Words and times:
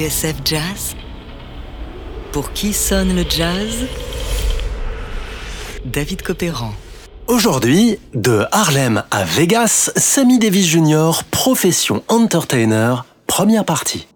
TSF 0.00 0.36
Jazz 0.46 0.96
Pour 2.32 2.54
qui 2.54 2.72
sonne 2.72 3.14
le 3.14 3.22
jazz? 3.28 3.84
David 5.84 6.22
Copéran. 6.22 6.72
Aujourd'hui, 7.26 7.98
de 8.14 8.46
Harlem 8.50 9.02
à 9.10 9.24
Vegas, 9.24 9.92
Sammy 9.96 10.38
Davis 10.38 10.68
Jr., 10.68 11.22
profession 11.30 12.02
entertainer, 12.08 13.04
première 13.26 13.66
partie. 13.66 14.06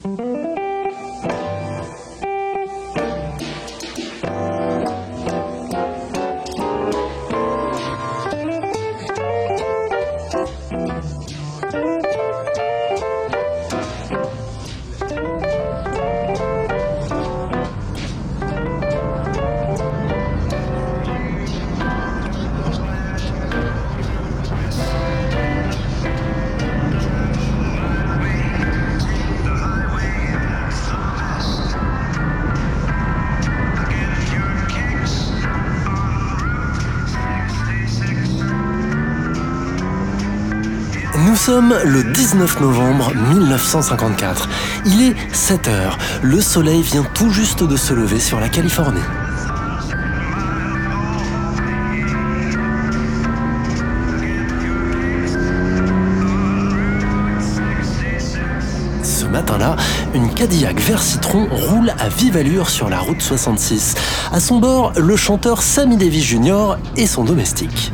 Sommes 41.44 41.76
le 41.84 42.02
19 42.02 42.60
novembre 42.62 43.12
1954. 43.34 44.48
Il 44.86 45.02
est 45.02 45.14
7 45.34 45.68
heures. 45.68 45.98
Le 46.22 46.40
soleil 46.40 46.80
vient 46.80 47.04
tout 47.12 47.28
juste 47.28 47.62
de 47.62 47.76
se 47.76 47.92
lever 47.92 48.18
sur 48.18 48.40
la 48.40 48.48
Californie. 48.48 49.02
Ce 59.02 59.26
matin-là, 59.26 59.76
une 60.14 60.32
Cadillac 60.32 60.80
vert 60.80 61.02
citron 61.02 61.46
roule 61.50 61.92
à 61.98 62.08
vive 62.08 62.38
allure 62.38 62.70
sur 62.70 62.88
la 62.88 63.00
route 63.00 63.20
66. 63.20 63.96
À 64.32 64.40
son 64.40 64.60
bord, 64.60 64.94
le 64.96 65.14
chanteur 65.14 65.60
Sammy 65.60 65.98
Davis 65.98 66.24
Jr. 66.24 66.78
et 66.96 67.06
son 67.06 67.22
domestique. 67.22 67.92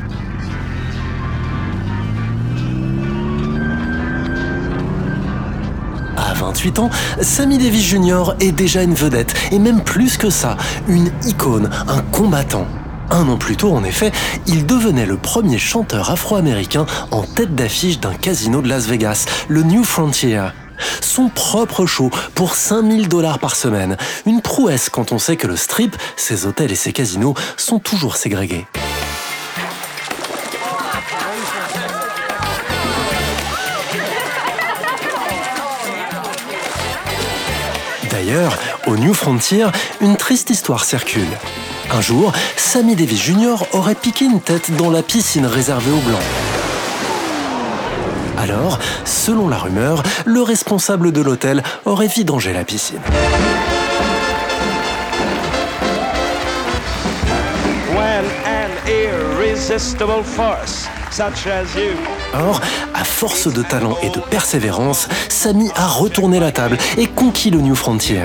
28 6.60 6.78
ans, 6.78 6.90
Sammy 7.22 7.56
Davis 7.56 7.82
Jr. 7.82 8.34
est 8.38 8.52
déjà 8.52 8.82
une 8.82 8.92
vedette, 8.92 9.32
et 9.50 9.58
même 9.58 9.82
plus 9.82 10.18
que 10.18 10.28
ça, 10.28 10.58
une 10.88 11.10
icône, 11.24 11.70
un 11.88 12.02
combattant. 12.12 12.66
Un 13.08 13.26
an 13.30 13.38
plus 13.38 13.56
tôt, 13.56 13.72
en 13.72 13.82
effet, 13.82 14.12
il 14.46 14.66
devenait 14.66 15.06
le 15.06 15.16
premier 15.16 15.56
chanteur 15.56 16.10
afro-américain 16.10 16.84
en 17.12 17.22
tête 17.22 17.54
d'affiche 17.54 17.98
d'un 17.98 18.12
casino 18.12 18.60
de 18.60 18.68
Las 18.68 18.88
Vegas, 18.88 19.24
le 19.48 19.62
New 19.62 19.84
Frontier. 19.84 20.42
Son 21.00 21.30
propre 21.30 21.86
show 21.86 22.10
pour 22.34 22.54
5000 22.54 23.08
dollars 23.08 23.38
par 23.38 23.56
semaine. 23.56 23.96
Une 24.26 24.42
prouesse 24.42 24.90
quand 24.90 25.12
on 25.12 25.18
sait 25.18 25.38
que 25.38 25.46
le 25.46 25.56
strip, 25.56 25.96
ses 26.16 26.44
hôtels 26.44 26.72
et 26.72 26.76
ses 26.76 26.92
casinos 26.92 27.34
sont 27.56 27.78
toujours 27.78 28.16
ségrégés. 28.16 28.66
D'ailleurs, 38.10 38.58
au 38.86 38.96
New 38.96 39.14
Frontier, 39.14 39.66
une 40.00 40.16
triste 40.16 40.50
histoire 40.50 40.84
circule. 40.84 41.28
Un 41.92 42.00
jour, 42.00 42.32
Sammy 42.56 42.96
Davis 42.96 43.22
Jr. 43.22 43.56
aurait 43.72 43.94
piqué 43.94 44.24
une 44.24 44.40
tête 44.40 44.74
dans 44.76 44.90
la 44.90 45.02
piscine 45.02 45.46
réservée 45.46 45.90
aux 45.90 46.00
Blancs. 46.08 46.20
Alors, 48.38 48.78
selon 49.04 49.48
la 49.48 49.58
rumeur, 49.58 50.02
le 50.24 50.42
responsable 50.42 51.12
de 51.12 51.20
l'hôtel 51.20 51.62
aurait 51.84 52.08
vidangé 52.08 52.52
la 52.52 52.64
piscine. 52.64 53.00
when 58.00 58.24
an 58.46 58.70
irresistible 58.88 60.22
force 60.22 60.88
such 61.10 61.46
as 61.46 61.74
you 61.74 61.96
Or, 62.34 62.60
force 63.04 63.52
de 63.52 63.62
talent 63.62 63.96
et 64.02 64.10
de 64.10 64.20
persévérance, 64.20 65.08
Sammy 65.28 65.70
a 65.74 65.86
retourné 65.86 66.40
la 66.40 66.52
table 66.52 66.78
et 66.96 67.06
conquis 67.06 67.50
le 67.50 67.60
New 67.60 67.74
Frontier. 67.74 68.24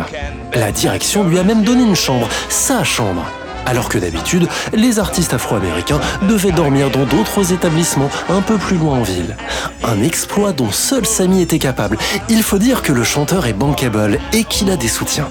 La 0.54 0.72
direction 0.72 1.24
lui 1.24 1.40
a 1.40 1.44
même 1.44 1.64
donné 1.64 1.84
une 1.84 1.96
chambre, 1.96 2.28
sa 2.50 2.84
chambre. 2.84 3.24
Alors 3.66 3.90
que 3.90 3.98
d'habitude, 3.98 4.48
les 4.74 5.00
artistes 5.00 5.34
afro-américains 5.34 6.00
devaient 6.24 6.52
dormir 6.52 6.92
dans 6.92 7.06
d'autres 7.06 7.52
établissements 7.52 8.10
un 8.30 8.42
peu 8.42 8.58
plus 8.58 8.78
loin 8.78 9.00
en 9.00 9.04
ville. 9.04 9.36
Un 9.84 10.04
exploit 10.04 10.54
dont 10.54 10.72
seul 10.72 11.06
Sammy 11.06 11.42
était 11.42 11.60
capable. 11.60 11.98
Il 12.30 12.44
faut 12.44 12.60
dire 12.60 12.84
que 12.84 12.92
le 12.92 13.04
chanteur 13.04 13.48
est 13.48 13.54
bankable 13.54 14.20
et 14.34 14.44
qu'il 14.44 14.70
a 14.70 14.78
des 14.78 14.88
soutiens. 14.88 15.28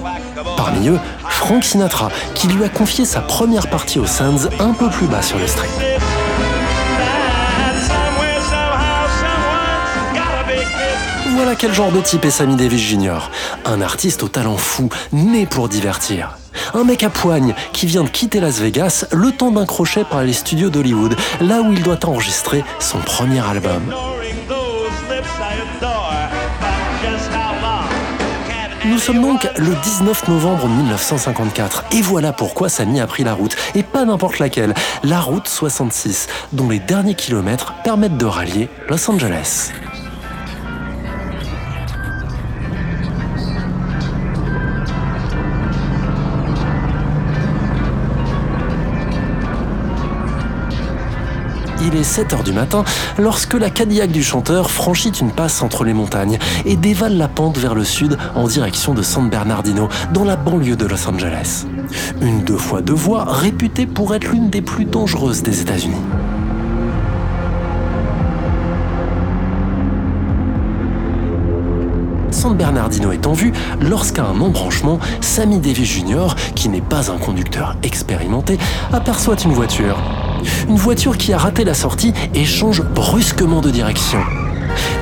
Parmi 0.57 0.89
eux, 0.89 0.99
Frank 1.29 1.63
Sinatra, 1.63 2.09
qui 2.33 2.47
lui 2.47 2.63
a 2.63 2.69
confié 2.69 3.05
sa 3.05 3.21
première 3.21 3.69
partie 3.69 3.99
aux 3.99 4.05
Sands 4.05 4.49
un 4.59 4.73
peu 4.73 4.89
plus 4.89 5.07
bas 5.07 5.21
sur 5.21 5.37
le 5.37 5.47
strip. 5.47 5.71
Voilà 11.35 11.55
quel 11.55 11.73
genre 11.73 11.91
de 11.91 11.99
type 11.99 12.23
est 12.23 12.31
Sammy 12.31 12.55
Davis 12.55 12.79
Jr. 12.79 13.29
Un 13.65 13.81
artiste 13.81 14.23
au 14.23 14.29
talent 14.29 14.55
fou, 14.55 14.87
né 15.11 15.45
pour 15.45 15.67
divertir. 15.67 16.37
Un 16.73 16.85
mec 16.85 17.03
à 17.03 17.09
poigne 17.09 17.53
qui 17.73 17.87
vient 17.87 18.05
de 18.05 18.09
quitter 18.09 18.39
Las 18.39 18.59
Vegas 18.59 19.05
le 19.11 19.33
temps 19.33 19.51
d'un 19.51 19.65
crochet 19.65 20.05
par 20.05 20.23
les 20.23 20.31
studios 20.31 20.69
d'Hollywood, 20.69 21.13
là 21.41 21.59
où 21.59 21.73
il 21.73 21.83
doit 21.83 21.99
enregistrer 22.05 22.63
son 22.79 22.99
premier 22.99 23.45
album. 23.45 23.83
Nous 28.85 28.97
sommes 28.97 29.21
donc 29.21 29.45
le 29.57 29.75
19 29.83 30.29
novembre 30.29 30.69
1954 30.69 31.83
et 31.91 32.01
voilà 32.01 32.31
pourquoi 32.31 32.69
Sammy 32.69 33.01
a 33.01 33.07
pris 33.07 33.25
la 33.25 33.33
route, 33.33 33.57
et 33.75 33.83
pas 33.83 34.05
n'importe 34.05 34.39
laquelle, 34.39 34.73
la 35.03 35.19
route 35.19 35.49
66, 35.49 36.27
dont 36.53 36.69
les 36.69 36.79
derniers 36.79 37.15
kilomètres 37.15 37.73
permettent 37.83 38.17
de 38.17 38.25
rallier 38.25 38.69
Los 38.87 39.11
Angeles. 39.11 39.73
Il 51.85 51.95
est 51.95 52.03
7 52.03 52.33
heures 52.33 52.43
du 52.43 52.51
matin 52.51 52.83
lorsque 53.19 53.53
la 53.53 53.69
Cadillac 53.69 54.11
du 54.11 54.23
chanteur 54.23 54.71
franchit 54.71 55.11
une 55.11 55.29
passe 55.29 55.61
entre 55.61 55.83
les 55.83 55.93
montagnes 55.93 56.39
et 56.65 56.75
dévale 56.75 57.15
la 57.15 57.27
pente 57.27 57.59
vers 57.59 57.75
le 57.75 57.83
sud 57.83 58.17
en 58.33 58.47
direction 58.47 58.95
de 58.95 59.03
San 59.03 59.29
Bernardino, 59.29 59.87
dans 60.11 60.23
la 60.23 60.35
banlieue 60.35 60.75
de 60.75 60.85
Los 60.87 61.07
Angeles. 61.07 61.65
Une 62.21 62.43
deux 62.43 62.57
fois 62.57 62.81
deux 62.81 62.93
voies 62.93 63.25
réputée 63.25 63.85
pour 63.85 64.15
être 64.15 64.31
l'une 64.31 64.49
des 64.49 64.63
plus 64.63 64.85
dangereuses 64.85 65.43
des 65.43 65.61
États-Unis. 65.61 66.01
San 72.31 72.57
Bernardino 72.57 73.11
est 73.11 73.27
en 73.27 73.33
vue 73.33 73.53
lorsqu'à 73.79 74.25
un 74.25 74.41
embranchement, 74.41 74.99
Sammy 75.21 75.59
Davis 75.59 75.87
Jr., 75.87 76.35
qui 76.55 76.69
n'est 76.69 76.81
pas 76.81 77.11
un 77.11 77.17
conducteur 77.17 77.75
expérimenté, 77.83 78.57
aperçoit 78.91 79.35
une 79.43 79.53
voiture. 79.53 79.97
Une 80.67 80.77
voiture 80.77 81.17
qui 81.17 81.33
a 81.33 81.37
raté 81.37 81.63
la 81.63 81.73
sortie 81.73 82.13
et 82.33 82.45
change 82.45 82.81
brusquement 82.81 83.61
de 83.61 83.69
direction. 83.69 84.19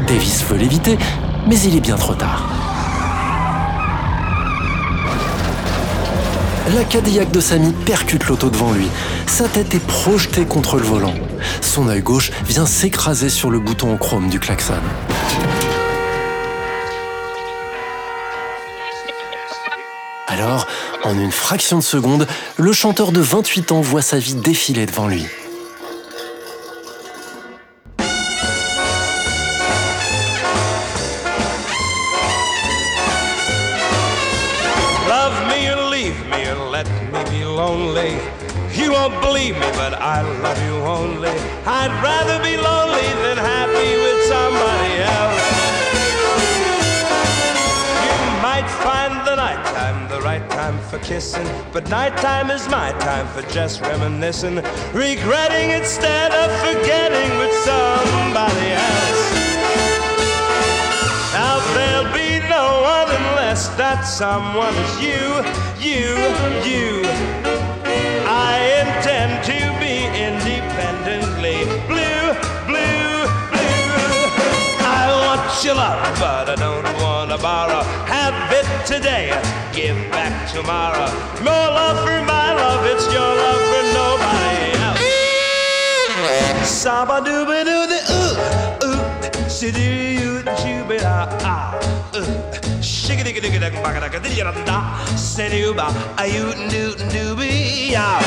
Davis 0.07 0.43
veut 0.49 0.57
l'éviter, 0.57 0.97
mais 1.47 1.59
il 1.59 1.75
est 1.75 1.81
bien 1.81 1.95
trop 1.95 2.13
tard. 2.13 2.49
La 6.75 6.83
Cadillac 6.85 7.29
de 7.31 7.39
Sammy 7.39 7.73
percute 7.85 8.25
l'auto 8.27 8.49
devant 8.49 8.71
lui. 8.71 8.87
Sa 9.27 9.47
tête 9.47 9.75
est 9.75 9.85
projetée 9.85 10.45
contre 10.45 10.77
le 10.77 10.83
volant. 10.83 11.13
Son 11.61 11.89
œil 11.89 12.01
gauche 12.01 12.31
vient 12.47 12.65
s'écraser 12.65 13.29
sur 13.29 13.51
le 13.51 13.59
bouton 13.59 13.93
en 13.93 13.97
chrome 13.97 14.29
du 14.29 14.39
klaxon. 14.39 14.73
Alors, 20.27 20.65
en 21.03 21.19
une 21.19 21.31
fraction 21.31 21.77
de 21.77 21.83
seconde, 21.83 22.27
le 22.57 22.73
chanteur 22.73 23.11
de 23.11 23.19
28 23.19 23.71
ans 23.71 23.81
voit 23.81 24.01
sa 24.01 24.17
vie 24.17 24.35
défiler 24.35 24.85
devant 24.85 25.07
lui. 25.07 25.25
Love 35.07 35.47
me 35.47 35.91
leave 35.91 36.19
me 36.29 36.71
let 36.71 36.87
me 37.11 37.23
be 37.29 37.43
lonely. 37.43 38.17
You 38.75 38.91
won't 38.91 39.19
believe 39.21 39.55
me, 39.55 39.67
but 39.73 39.93
I 39.93 40.21
love 40.41 40.59
you 40.65 40.75
only. 40.85 41.29
I'd 41.65 41.91
rather 42.01 42.41
be 42.41 42.57
lonely 42.57 43.07
than 43.23 43.37
happy 43.37 43.97
with 43.97 44.25
somebody 44.27 45.01
else. 45.03 45.13
Right 50.23 50.49
time 50.49 50.79
for 50.89 50.99
kissing, 50.99 51.45
but 51.73 51.89
nighttime 51.89 52.49
is 52.49 52.67
my 52.69 52.91
time 52.99 53.27
for 53.27 53.41
just 53.51 53.81
reminiscing, 53.81 54.55
regretting 54.93 55.69
instead 55.71 56.31
of 56.31 56.49
forgetting 56.65 57.29
with 57.37 57.53
somebody 57.67 58.67
else. 58.71 59.23
Now 61.37 61.59
there'll 61.75 62.13
be 62.13 62.39
no 62.47 62.65
one 62.95 63.09
unless 63.21 63.67
that 63.75 64.03
someone 64.03 64.73
is 64.85 64.93
you, 65.05 65.25
you, 65.77 66.15
you. 66.63 67.03
I 68.25 68.53
intend 68.81 69.43
to 69.51 69.59
be 69.83 69.95
independently 70.29 71.57
blue, 71.85 72.23
blue, 72.65 73.13
blue. 73.51 73.93
I 74.81 75.03
want 75.25 75.63
your 75.65 75.75
love, 75.75 76.01
but 76.17 76.49
I 76.49 76.55
don't 76.55 76.93
want 77.03 77.29
to 77.31 77.37
borrow. 77.37 77.83
Have 78.07 78.32
today, 78.85 79.29
give 79.71 79.95
back 80.11 80.51
tomorrow. 80.51 81.07
More 81.39 81.69
love 81.79 81.97
for 82.05 82.21
my 82.23 82.53
love, 82.53 82.85
it's 82.85 83.05
your 83.13 83.21
love 83.21 83.61
for 83.71 83.83
nobody 83.95 84.75
else. 84.83 86.69
Saba 86.69 87.21
dooba 87.21 87.63
doo 87.63 87.87
the 87.87 87.99
ooh, 88.11 88.35
ooh, 88.87 89.01
shidoo 89.47 90.19
you 90.19 90.43
chooba 90.59 90.97
ah, 91.43 91.75
ooh. 92.15 92.27
Shigga 92.81 93.23
digga 93.23 93.39
digga 93.41 93.59
digga 93.59 93.81
bagga 93.81 93.99
digga 94.03 94.19
digga 94.19 94.43
da 94.43 94.63
da, 94.65 94.77
sidooba, 95.15 95.87
ayoo 96.17 96.51
doo 96.69 96.91
dooby 97.13 97.91
ya. 97.91 98.19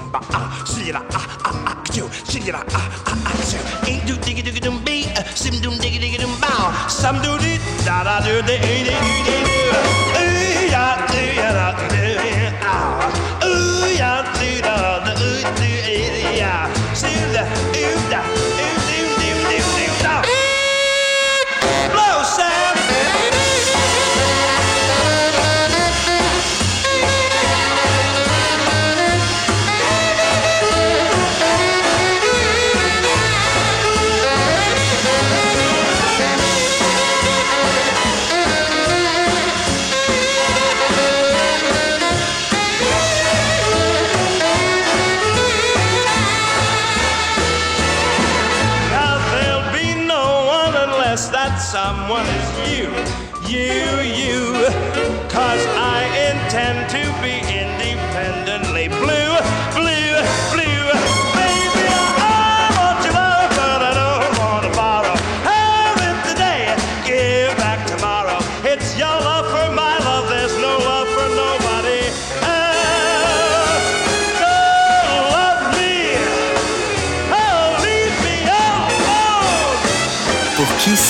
dum 0.00 0.10
ba 0.12 0.20
ah, 0.32 0.64
see 0.64 0.92
la 0.92 1.00
ah, 1.12 1.26
ah 1.44 1.48
ah 1.48 1.56
ah 1.70 1.96
you, 1.96 2.08
see 2.24 2.52
la 2.52 2.60
ah, 2.72 2.80
ah 2.80 3.12
ah 3.12 3.18
ah 3.28 3.52
you. 3.52 3.60
Ain't 3.88 4.06
do 4.06 4.14
diggy 4.24 4.42
diggy 4.46 4.60
dum 4.60 4.80
be, 4.84 5.04
uh, 5.16 5.24
sim 5.34 5.60
dum 5.60 5.74
diggy 5.82 6.00
diggy 6.04 6.18
dum 6.24 6.32
bow, 6.40 6.72
some 6.88 7.20
do 7.22 7.36
dee 7.44 7.58
da 7.84 8.02
da 8.08 8.20
do 8.24 8.40
dee 8.48 8.58
dee 8.64 8.82
dee 8.88 9.22
dee. 9.28 10.19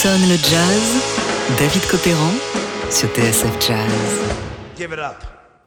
Sonne 0.03 0.31
le 0.31 0.37
jazz 0.37 1.59
David 1.59 1.87
Copéran 1.91 2.33
sur 2.91 3.07
TSF 3.11 3.53
Jazz. 3.61 3.77
Give 4.79 4.91
it 4.95 4.99
up. 4.99 5.17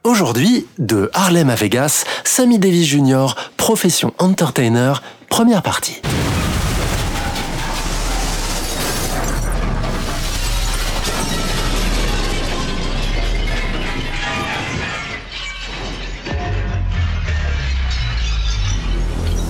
Aujourd'hui, 0.03 0.65
de 0.79 1.11
Harlem 1.13 1.51
à 1.51 1.55
Vegas, 1.55 2.03
Sammy 2.23 2.57
Davis 2.57 2.87
Jr., 2.87 3.35
profession 3.57 4.11
entertainer, 4.17 4.93
première 5.29 5.61
partie. 5.61 6.01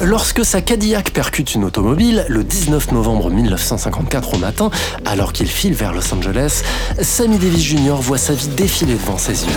Lorsque 0.04 0.44
sa 0.44 0.60
Cadillac 0.60 1.12
percute 1.12 1.56
une 1.56 1.64
automobile, 1.64 2.26
le 2.28 2.44
19 2.44 2.92
novembre 2.92 3.30
1954 3.30 4.34
au 4.34 4.38
matin, 4.38 4.70
alors 5.06 5.32
qu'il 5.32 5.48
file 5.48 5.74
vers 5.74 5.94
Los 5.94 6.14
Angeles, 6.14 6.62
Sammy 7.02 7.38
Davis 7.38 7.64
Jr. 7.64 7.96
voit 8.02 8.18
sa 8.18 8.34
vie 8.34 8.50
défiler 8.50 8.96
devant 8.96 9.18
ses 9.18 9.46
yeux. 9.46 9.52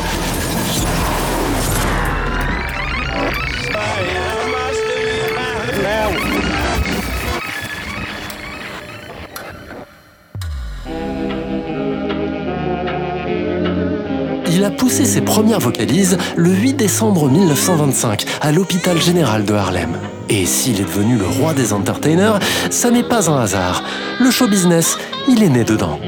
Il 14.49 14.65
a 14.65 14.71
poussé 14.71 15.05
ses 15.05 15.23
premières 15.23 15.61
vocalises 15.61 16.17
le 16.37 16.51
8 16.51 16.75
décembre 16.75 17.29
1925 17.29 18.25
à 18.41 18.53
l'hôpital 18.53 19.01
général 19.03 19.45
de 19.45 19.53
Harlem. 19.53 19.99
Et 20.29 20.45
s'il 20.45 20.81
est 20.81 20.85
devenu 20.85 21.17
le 21.17 21.27
roi 21.27 21.55
des 21.55 21.73
entertainers, 21.73 22.41
ça 22.71 22.91
n'est 22.91 23.05
pas 23.05 23.31
un 23.31 23.41
hasard. 23.41 23.85
Le 24.19 24.31
show 24.31 24.49
business, 24.49 24.99
il 25.29 25.43
est 25.43 25.49
né 25.49 25.63
dedans. 25.63 26.01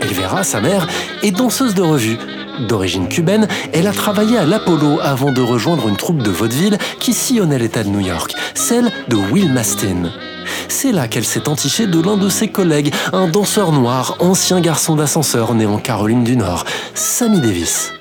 Elvira, 0.00 0.44
sa 0.44 0.60
mère, 0.60 0.86
est 1.22 1.32
danseuse 1.32 1.74
de 1.74 1.82
revue. 1.82 2.18
D'origine 2.68 3.08
cubaine, 3.08 3.48
elle 3.72 3.88
a 3.88 3.92
travaillé 3.92 4.36
à 4.38 4.44
l'Apollo 4.44 5.00
avant 5.02 5.32
de 5.32 5.40
rejoindre 5.40 5.88
une 5.88 5.96
troupe 5.96 6.22
de 6.22 6.30
vaudeville 6.30 6.78
qui 7.00 7.12
sillonnait 7.12 7.58
l'État 7.58 7.82
de 7.82 7.88
New 7.88 8.00
York, 8.00 8.34
celle 8.54 8.90
de 9.08 9.16
Will 9.16 9.52
Mastin. 9.52 10.10
C'est 10.68 10.92
là 10.92 11.08
qu'elle 11.08 11.24
s'est 11.24 11.48
entichée 11.48 11.86
de 11.86 12.00
l'un 12.00 12.16
de 12.16 12.28
ses 12.28 12.48
collègues, 12.48 12.92
un 13.12 13.28
danseur 13.28 13.72
noir, 13.72 14.16
ancien 14.20 14.60
garçon 14.60 14.96
d'ascenseur 14.96 15.54
né 15.54 15.66
en 15.66 15.78
Caroline 15.78 16.24
du 16.24 16.36
Nord, 16.36 16.64
Sammy 16.94 17.40
Davis. 17.40 17.97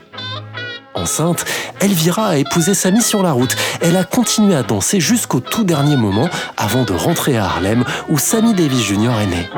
Elvira 1.80 2.28
a 2.28 2.38
épousé 2.38 2.74
Sammy 2.74 3.02
sur 3.02 3.24
la 3.24 3.32
route. 3.32 3.56
Elle 3.82 3.96
a 3.98 4.04
continué 4.04 4.56
à 4.56 4.64
danser 4.64 5.00
jusqu'au 5.00 5.40
tout 5.40 5.64
dernier 5.64 5.96
moment 5.96 6.30
avant 6.58 6.84
de 6.84 6.94
rentrer 6.94 7.38
à 7.38 7.46
Harlem 7.46 7.84
où 8.10 8.18
Sammy 8.18 8.54
Davis 8.54 8.84
Jr. 8.84 9.12
est 9.22 9.28
né. 9.28 9.50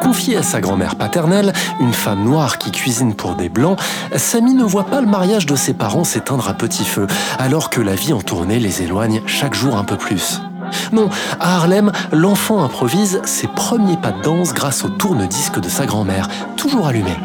Confiée 0.00 0.36
à 0.36 0.42
sa 0.42 0.60
grand-mère 0.60 0.96
paternelle, 0.96 1.52
une 1.80 1.92
femme 1.92 2.24
noire 2.24 2.58
qui 2.58 2.70
cuisine 2.70 3.14
pour 3.14 3.34
des 3.34 3.48
blancs, 3.48 3.78
Sammy 4.16 4.54
ne 4.54 4.64
voit 4.64 4.86
pas 4.86 5.00
le 5.00 5.06
mariage 5.06 5.46
de 5.46 5.56
ses 5.56 5.74
parents 5.74 6.04
s'éteindre 6.04 6.48
à 6.48 6.54
petit 6.54 6.84
feu, 6.84 7.06
alors 7.38 7.68
que 7.68 7.80
la 7.80 7.94
vie 7.94 8.12
en 8.12 8.20
tournée 8.20 8.58
les 8.58 8.82
éloigne 8.82 9.20
chaque 9.26 9.54
jour 9.54 9.76
un 9.76 9.84
peu 9.84 9.96
plus. 9.96 10.40
Non, 10.92 11.08
à 11.40 11.56
Harlem, 11.56 11.92
l'enfant 12.12 12.62
improvise 12.62 13.20
ses 13.24 13.48
premiers 13.48 13.96
pas 13.96 14.12
de 14.12 14.22
danse 14.22 14.52
grâce 14.54 14.84
au 14.84 14.88
tourne-disque 14.88 15.60
de 15.60 15.68
sa 15.68 15.86
grand-mère, 15.86 16.28
toujours 16.56 16.86
allumé. 16.86 17.16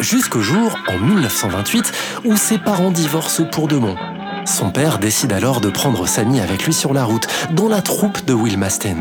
Jusqu'au 0.00 0.40
jour, 0.40 0.76
en 0.88 0.98
1928, 0.98 1.92
où 2.24 2.36
ses 2.36 2.58
parents 2.58 2.90
divorcent 2.90 3.44
pour 3.44 3.68
de 3.68 3.78
bon. 3.78 3.96
Son 4.44 4.70
père 4.70 4.98
décide 4.98 5.32
alors 5.32 5.60
de 5.60 5.70
prendre 5.70 6.06
Sammy 6.06 6.40
avec 6.40 6.66
lui 6.66 6.74
sur 6.74 6.92
la 6.92 7.04
route, 7.04 7.26
dans 7.52 7.68
la 7.68 7.80
troupe 7.80 8.24
de 8.26 8.34
Will 8.34 8.58
Mastin. 8.58 8.96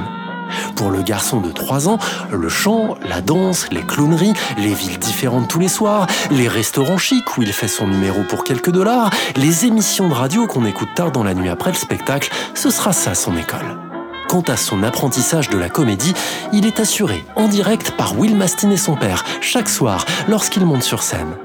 Pour 0.75 0.91
le 0.91 1.01
garçon 1.01 1.41
de 1.41 1.51
3 1.51 1.89
ans, 1.89 1.97
le 2.31 2.49
chant, 2.49 2.95
la 3.07 3.21
danse, 3.21 3.67
les 3.71 3.81
clowneries, 3.81 4.33
les 4.57 4.73
villes 4.73 4.99
différentes 4.99 5.47
tous 5.47 5.59
les 5.59 5.67
soirs, 5.67 6.07
les 6.31 6.47
restaurants 6.47 6.97
chics 6.97 7.37
où 7.37 7.41
il 7.41 7.53
fait 7.53 7.67
son 7.67 7.87
numéro 7.87 8.21
pour 8.23 8.43
quelques 8.43 8.71
dollars, 8.71 9.09
les 9.35 9.65
émissions 9.65 10.07
de 10.07 10.13
radio 10.13 10.47
qu'on 10.47 10.65
écoute 10.65 10.89
tard 10.95 11.11
dans 11.11 11.23
la 11.23 11.33
nuit 11.33 11.49
après 11.49 11.71
le 11.71 11.77
spectacle, 11.77 12.31
ce 12.53 12.69
sera 12.69 12.93
ça 12.93 13.15
son 13.15 13.35
école. 13.37 13.77
Quant 14.27 14.41
à 14.47 14.57
son 14.57 14.81
apprentissage 14.81 15.49
de 15.49 15.57
la 15.57 15.69
comédie, 15.69 16.13
il 16.53 16.65
est 16.65 16.79
assuré 16.79 17.23
en 17.35 17.47
direct 17.47 17.91
par 17.91 18.17
Will 18.17 18.35
Mastin 18.35 18.71
et 18.71 18.77
son 18.77 18.95
père, 18.95 19.23
chaque 19.41 19.69
soir, 19.69 20.05
lorsqu'ils 20.27 20.65
montent 20.65 20.83
sur 20.83 21.03
scène. 21.03 21.35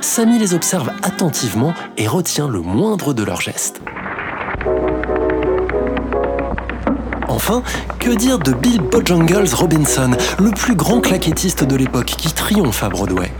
Sammy 0.00 0.38
les 0.38 0.54
observe 0.54 0.90
attentivement 1.02 1.72
et 1.96 2.06
retient 2.06 2.48
le 2.48 2.60
moindre 2.60 3.14
de 3.14 3.22
leurs 3.24 3.40
gestes. 3.40 3.80
Enfin, 7.34 7.64
que 7.98 8.10
dire 8.10 8.38
de 8.38 8.52
Bill 8.52 8.80
Bojangles 8.80 9.52
Robinson, 9.54 10.12
le 10.38 10.50
plus 10.50 10.76
grand 10.76 11.00
claquettiste 11.00 11.64
de 11.64 11.74
l'époque 11.74 12.14
qui 12.16 12.32
triomphe 12.32 12.84
à 12.84 12.88
Broadway? 12.88 13.32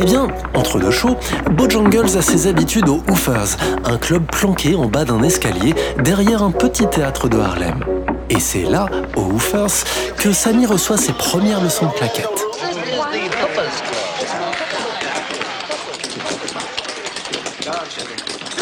Eh 0.00 0.04
bien, 0.04 0.28
entre 0.54 0.78
deux 0.78 0.90
shows, 0.90 1.16
Bojangles 1.50 2.16
a 2.16 2.22
ses 2.22 2.46
habitudes 2.46 2.88
au 2.88 3.02
Hoofers, 3.10 3.58
un 3.84 3.98
club 3.98 4.24
planqué 4.24 4.74
en 4.74 4.86
bas 4.86 5.04
d'un 5.04 5.22
escalier 5.22 5.74
derrière 6.02 6.42
un 6.42 6.50
petit 6.50 6.86
théâtre 6.86 7.28
de 7.28 7.38
Harlem. 7.38 7.84
Et 8.30 8.40
c'est 8.40 8.64
là, 8.64 8.88
au 9.16 9.20
Hoofers, 9.20 9.84
que 10.16 10.32
Sammy 10.32 10.64
reçoit 10.64 10.96
ses 10.96 11.12
premières 11.12 11.62
leçons 11.62 11.86
de 11.86 11.92
claquettes. 11.92 12.45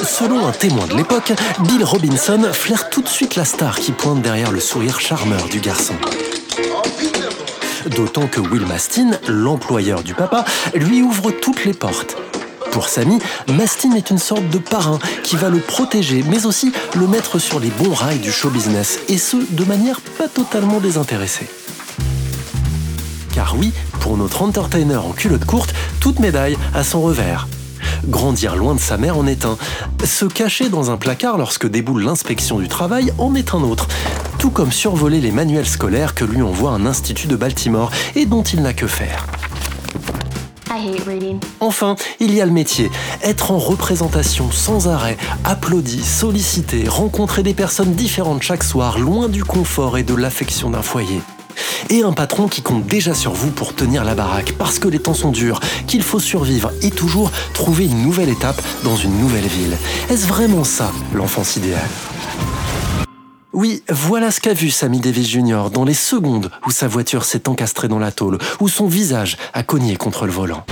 Selon 0.05 0.47
un 0.47 0.53
témoin 0.53 0.87
de 0.87 0.95
l'époque, 0.95 1.33
Bill 1.61 1.83
Robinson 1.83 2.51
flaire 2.53 2.91
tout 2.91 3.01
de 3.01 3.09
suite 3.09 3.37
la 3.37 3.45
star 3.45 3.79
qui 3.79 3.91
pointe 3.91 4.21
derrière 4.21 4.53
le 4.53 4.61
sourire 4.61 5.01
charmeur 5.01 5.47
du 5.47 5.61
garçon. 5.61 5.95
D'autant 7.87 8.27
que 8.27 8.41
Will 8.41 8.67
Mastin, 8.67 9.13
l'employeur 9.29 10.03
du 10.03 10.15
papa, 10.15 10.45
lui 10.75 11.03
ouvre 11.03 11.31
toutes 11.31 11.65
les 11.65 11.73
portes. 11.73 12.17
Pour 12.71 12.89
Sammy, 12.89 13.19
Mastin 13.49 13.93
est 13.93 14.11
une 14.11 14.19
sorte 14.19 14.49
de 14.51 14.59
parrain 14.59 14.99
qui 15.23 15.37
va 15.37 15.49
le 15.49 15.59
protéger, 15.59 16.23
mais 16.29 16.45
aussi 16.45 16.73
le 16.95 17.07
mettre 17.07 17.39
sur 17.39 17.59
les 17.59 17.71
bons 17.71 17.95
rails 17.95 18.19
du 18.19 18.31
show 18.31 18.51
business, 18.51 19.01
et 19.09 19.19
ce, 19.19 19.37
de 19.51 19.65
manière 19.65 20.01
pas 20.19 20.29
totalement 20.29 20.81
désintéressée. 20.81 21.49
Car 23.35 23.57
oui, 23.57 23.73
pour 24.01 24.17
notre 24.17 24.43
entertainer 24.43 24.97
en 24.97 25.13
culotte 25.13 25.45
courte, 25.45 25.75
toute 25.99 26.19
médaille 26.21 26.59
a 26.75 26.85
son 26.85 27.01
revers. 27.01 27.49
Grandir 28.09 28.57
loin 28.57 28.75
de 28.75 28.81
sa 28.81 28.97
mère 28.97 29.19
en 29.19 29.27
est 29.27 29.45
un. 29.45 29.57
Se 30.05 30.25
cacher 30.25 30.69
dans 30.69 30.91
un 30.91 30.97
placard 30.97 31.39
lorsque 31.39 31.69
déboule 31.69 32.05
l'inspection 32.05 32.59
du 32.59 32.69
travail 32.69 33.13
en 33.19 33.35
est 33.35 33.55
un 33.55 33.63
autre. 33.63 33.89
Tout 34.39 34.51
comme 34.51 34.73
survoler 34.73 35.21
les 35.21 35.31
manuels 35.31 35.67
scolaires 35.67 36.15
que 36.15 36.25
lui 36.25 36.43
envoie 36.43 36.71
un 36.71 36.87
institut 36.87 37.27
de 37.27 37.37
Baltimore 37.37 37.91
et 38.15 38.27
dont 38.27 38.43
il 38.43 38.63
n'a 38.63 38.73
que 38.73 38.87
faire. 38.87 39.27
Enfin, 41.61 41.97
il 42.21 42.35
y 42.35 42.41
a 42.41 42.47
le 42.47 42.53
métier. 42.53 42.91
Être 43.23 43.53
en 43.53 43.59
représentation 43.59 44.51
sans 44.51 44.89
arrêt, 44.89 45.17
applaudi, 45.45 46.03
sollicité, 46.03 46.89
rencontrer 46.89 47.43
des 47.43 47.55
personnes 47.55 47.95
différentes 47.95 48.43
chaque 48.43 48.65
soir, 48.65 48.99
loin 48.99 49.29
du 49.29 49.45
confort 49.45 49.99
et 49.99 50.03
de 50.03 50.15
l'affection 50.15 50.71
d'un 50.71 50.83
foyer 50.83 51.21
et 51.91 52.03
un 52.03 52.13
patron 52.13 52.49
qui 52.49 52.63
compte 52.63 52.87
déjà 52.87 53.15
sur 53.15 53.33
vous 53.33 53.51
pour 53.51 53.75
tenir 53.75 54.05
la 54.05 54.15
baraque 54.15 54.55
parce 54.59 54.79
que 54.79 54.89
les 54.89 54.99
temps 54.99 55.15
sont 55.15 55.31
durs, 55.31 55.61
qu'il 55.87 56.03
faut 56.03 56.21
survivre 56.21 56.73
et 56.83 56.91
toujours 56.91 57.31
trouver 57.53 57.87
une 57.87 58.03
nouvelle 58.03 58.29
étape 58.29 58.61
dans 58.83 58.97
une 58.97 59.19
nouvelle 59.19 59.47
ville. 59.47 59.77
Est-ce 60.11 60.27
vraiment 60.27 60.65
ça 60.65 60.91
l'enfance 61.15 61.57
idéale 61.57 61.91
oui, 63.57 63.85
voilà 63.89 64.33
ce 64.33 64.41
qu'a 64.41 64.53
vu 64.53 64.69
Sammy 64.69 64.99
Davis 64.99 65.29
Jr. 65.29 65.71
dans 65.73 65.85
les 65.85 65.95
secondes 65.95 66.51
où 66.67 66.73
sa 66.73 66.89
voiture 66.89 67.25
s'est 67.25 67.49
encastrée 67.49 67.87
dans 67.87 68.01
la 68.01 68.11
tôle, 68.11 68.39
où 68.59 68.69
son 68.69 68.89
visage 68.89 69.37
a 69.53 69.63
cogné 69.63 69.95
contre 69.95 70.27
le 70.27 70.33
volant. 70.33 70.67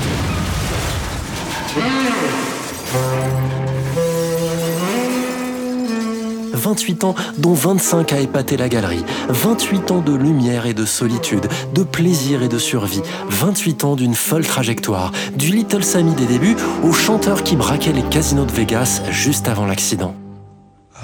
28 6.72 7.04
ans 7.04 7.14
dont 7.36 7.52
25 7.52 8.14
à 8.14 8.20
épater 8.20 8.56
la 8.56 8.70
galerie, 8.70 9.04
28 9.28 9.90
ans 9.90 10.00
de 10.00 10.14
lumière 10.14 10.64
et 10.64 10.72
de 10.72 10.86
solitude, 10.86 11.46
de 11.74 11.82
plaisir 11.82 12.42
et 12.42 12.48
de 12.48 12.56
survie, 12.56 13.02
28 13.28 13.84
ans 13.84 13.94
d'une 13.94 14.14
folle 14.14 14.46
trajectoire, 14.46 15.12
du 15.36 15.48
Little 15.48 15.84
Sammy 15.84 16.14
des 16.14 16.24
débuts 16.24 16.56
au 16.82 16.94
chanteur 16.94 17.42
qui 17.42 17.56
braquait 17.56 17.92
les 17.92 18.02
casinos 18.04 18.46
de 18.46 18.52
Vegas 18.52 19.02
juste 19.10 19.48
avant 19.48 19.66
l'accident. 19.66 20.14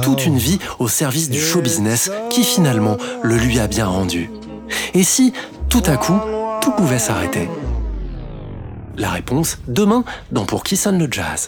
Toute 0.00 0.24
une 0.24 0.38
vie 0.38 0.58
au 0.78 0.88
service 0.88 1.28
du 1.28 1.38
show 1.38 1.60
business 1.60 2.10
qui 2.30 2.44
finalement 2.44 2.96
le 3.22 3.36
lui 3.36 3.60
a 3.60 3.66
bien 3.66 3.88
rendu. 3.88 4.30
Et 4.94 5.02
si, 5.02 5.34
tout 5.68 5.82
à 5.84 5.98
coup, 5.98 6.18
tout 6.62 6.72
pouvait 6.72 6.98
s'arrêter? 6.98 7.46
La 8.96 9.10
réponse, 9.10 9.58
demain, 9.68 10.02
dans 10.32 10.46
Pour 10.46 10.62
qui 10.62 10.78
sonne 10.78 10.98
le 10.98 11.08
jazz. 11.10 11.46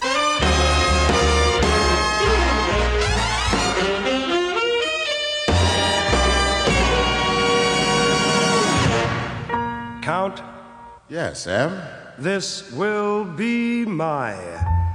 Yes, 11.11 11.49
Em? 11.49 11.77
This 12.19 12.71
will 12.71 13.25
be 13.25 13.85
my 13.85 14.37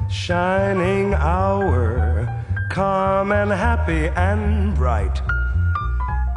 shining 0.10 1.14
hour, 1.14 2.26
calm 2.72 3.34
and 3.34 3.52
happy 3.52 4.08
and 4.16 4.74
bright. 4.76 5.22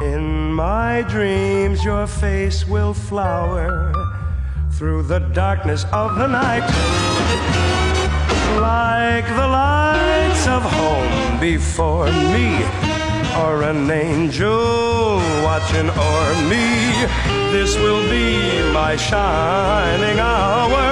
In 0.01 0.53
my 0.53 1.03
dreams, 1.03 1.85
your 1.85 2.07
face 2.07 2.67
will 2.67 2.93
flower 2.93 3.93
through 4.71 5.03
the 5.03 5.19
darkness 5.19 5.85
of 5.93 6.17
the 6.17 6.27
night. 6.27 6.67
Like 8.59 9.27
the 9.27 9.47
lights 9.47 10.45
of 10.45 10.61
home 10.61 11.39
before 11.39 12.07
me 12.07 12.65
or 13.37 13.63
an 13.63 13.89
angel 13.89 14.88
watching 15.49 15.89
o'er 15.89 16.33
me. 16.53 16.67
This 17.55 17.75
will 17.83 18.03
be 18.07 18.27
my 18.71 18.95
shining 18.95 20.19
hour 20.19 20.87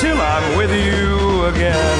till 0.00 0.18
I'm 0.34 0.46
with 0.56 0.72
you 0.86 1.46
again. 1.52 1.98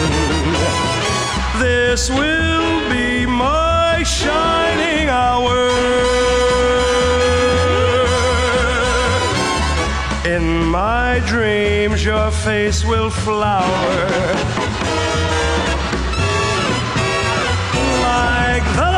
This 1.58 2.08
will 2.08 2.72
be 2.88 3.26
my 3.26 4.04
shining 4.04 5.08
hour. 5.08 5.58
In 10.36 10.44
my 10.80 11.20
dreams, 11.32 12.04
your 12.04 12.30
face 12.30 12.84
will 12.84 13.10
flower 13.10 13.96
like 18.10 18.66
the 18.76 18.92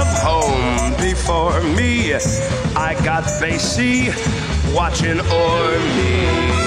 of 0.00 0.08
home 0.28 0.83
me. 1.76 2.14
I 2.76 2.94
got 3.04 3.24
Basie 3.40 4.12
watching 4.74 5.20
o'er 5.20 5.78
me. 5.96 6.63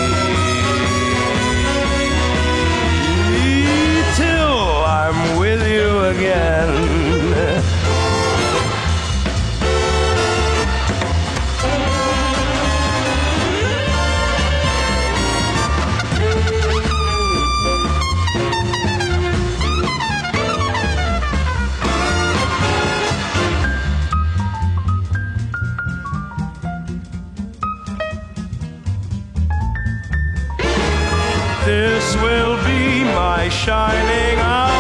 This 31.98 32.16
will 32.18 32.56
be 32.64 33.04
my 33.06 33.50
shining 33.50 34.38
hour. 34.38 34.77